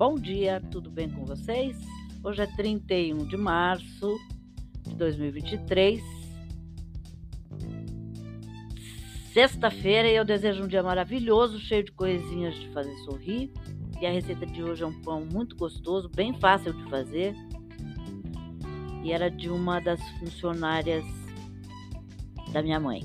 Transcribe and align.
Bom 0.00 0.14
dia, 0.14 0.62
tudo 0.70 0.88
bem 0.88 1.10
com 1.10 1.26
vocês? 1.26 1.76
Hoje 2.24 2.40
é 2.40 2.46
31 2.46 3.18
de 3.18 3.36
março 3.36 4.18
de 4.82 4.94
2023. 4.94 6.00
Sexta-feira 9.34 10.08
e 10.08 10.16
eu 10.16 10.24
desejo 10.24 10.64
um 10.64 10.66
dia 10.66 10.82
maravilhoso, 10.82 11.58
cheio 11.58 11.84
de 11.84 11.92
coisinhas 11.92 12.54
de 12.54 12.70
fazer 12.70 12.96
sorrir. 13.04 13.52
E 14.00 14.06
a 14.06 14.10
receita 14.10 14.46
de 14.46 14.62
hoje 14.62 14.82
é 14.82 14.86
um 14.86 15.02
pão 15.02 15.22
muito 15.30 15.54
gostoso, 15.54 16.08
bem 16.08 16.32
fácil 16.32 16.72
de 16.72 16.88
fazer. 16.88 17.34
E 19.04 19.12
era 19.12 19.30
de 19.30 19.50
uma 19.50 19.80
das 19.80 20.00
funcionárias 20.18 21.04
da 22.54 22.62
minha 22.62 22.80
mãe, 22.80 23.02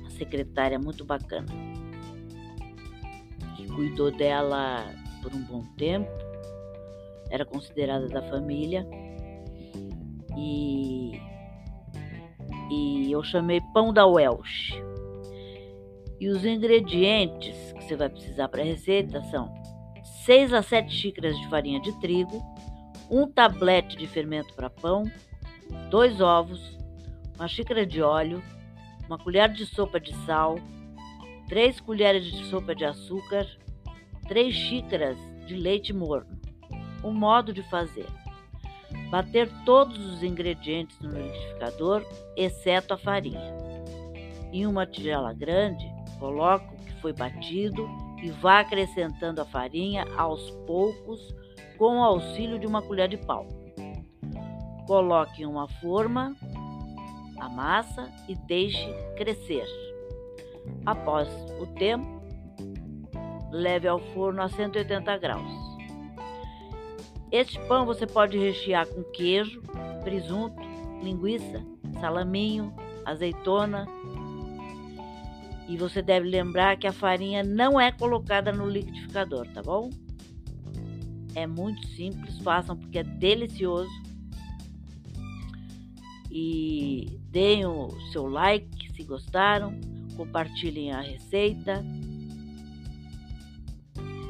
uma 0.00 0.10
secretária 0.10 0.76
muito 0.76 1.04
bacana, 1.04 1.46
que 3.56 3.68
cuidou 3.68 4.10
dela 4.10 5.05
por 5.26 5.34
um 5.34 5.42
bom 5.42 5.64
tempo, 5.76 6.08
era 7.30 7.44
considerada 7.44 8.06
da 8.06 8.22
família 8.22 8.86
e, 10.38 11.20
e 12.70 13.10
eu 13.10 13.24
chamei 13.24 13.60
pão 13.74 13.92
da 13.92 14.06
Welsh. 14.06 14.80
E 16.20 16.28
os 16.28 16.44
ingredientes 16.44 17.72
que 17.72 17.82
você 17.82 17.96
vai 17.96 18.08
precisar 18.08 18.48
para 18.48 18.62
a 18.62 18.64
receita 18.64 19.20
são 19.24 19.52
6 20.24 20.52
a 20.52 20.62
7 20.62 20.94
xícaras 20.94 21.36
de 21.36 21.48
farinha 21.48 21.80
de 21.80 21.92
trigo, 22.00 22.40
um 23.10 23.26
tablete 23.26 23.96
de 23.96 24.06
fermento 24.06 24.54
para 24.54 24.70
pão, 24.70 25.02
dois 25.90 26.20
ovos, 26.20 26.78
uma 27.34 27.48
xícara 27.48 27.84
de 27.84 28.00
óleo, 28.00 28.40
uma 29.08 29.18
colher 29.18 29.52
de 29.52 29.66
sopa 29.66 29.98
de 29.98 30.14
sal, 30.24 30.56
três 31.48 31.80
colheres 31.80 32.24
de 32.24 32.44
sopa 32.44 32.76
de 32.76 32.84
açúcar, 32.84 33.44
3 34.28 34.54
xícaras 34.54 35.18
de 35.46 35.54
leite 35.54 35.92
morno. 35.92 36.38
O 37.02 37.10
modo 37.10 37.52
de 37.52 37.62
fazer: 37.64 38.06
bater 39.10 39.48
todos 39.64 39.98
os 39.98 40.22
ingredientes 40.22 40.98
no 41.00 41.12
liquidificador, 41.12 42.04
exceto 42.36 42.94
a 42.94 42.98
farinha. 42.98 43.54
Em 44.52 44.66
uma 44.66 44.86
tigela 44.86 45.32
grande, 45.32 45.86
coloque 46.18 46.74
o 46.74 46.84
que 46.84 47.00
foi 47.00 47.12
batido 47.12 47.88
e 48.22 48.30
vá 48.30 48.60
acrescentando 48.60 49.40
a 49.40 49.44
farinha 49.44 50.04
aos 50.16 50.50
poucos 50.66 51.34
com 51.76 51.98
o 51.98 52.02
auxílio 52.02 52.58
de 52.58 52.66
uma 52.66 52.82
colher 52.82 53.08
de 53.08 53.16
pau. 53.16 53.46
Coloque 54.86 55.42
em 55.42 55.46
uma 55.46 55.68
forma 55.68 56.34
a 57.38 57.48
massa 57.48 58.10
e 58.28 58.34
deixe 58.34 58.92
crescer. 59.16 59.66
Após 60.84 61.28
o 61.60 61.66
tempo, 61.66 62.15
leve 63.56 63.88
ao 63.88 63.98
forno 63.98 64.42
a 64.42 64.48
180 64.48 65.16
graus. 65.18 65.50
Este 67.32 67.58
pão 67.66 67.84
você 67.84 68.06
pode 68.06 68.38
rechear 68.38 68.86
com 68.86 69.02
queijo, 69.02 69.60
presunto, 70.04 70.62
linguiça, 71.02 71.64
salaminho, 72.00 72.72
azeitona. 73.04 73.86
E 75.68 75.76
você 75.76 76.00
deve 76.00 76.28
lembrar 76.28 76.76
que 76.76 76.86
a 76.86 76.92
farinha 76.92 77.42
não 77.42 77.80
é 77.80 77.90
colocada 77.90 78.52
no 78.52 78.68
liquidificador, 78.68 79.46
tá 79.48 79.62
bom? 79.62 79.90
É 81.34 81.46
muito 81.46 81.84
simples, 81.88 82.38
façam 82.38 82.76
porque 82.76 82.98
é 82.98 83.02
delicioso. 83.02 83.90
E 86.30 87.18
deem 87.30 87.66
o 87.66 87.88
seu 88.12 88.28
like 88.28 88.92
se 88.94 89.02
gostaram, 89.02 89.78
compartilhem 90.16 90.92
a 90.92 91.00
receita 91.00 91.84